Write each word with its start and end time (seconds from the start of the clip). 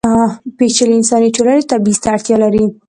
پېچلې 0.57 0.93
انساني 0.97 1.29
ټولنې 1.35 1.63
تبعیض 1.71 1.97
ته 2.03 2.07
اړتیا 2.13 2.35
لري. 2.43 2.65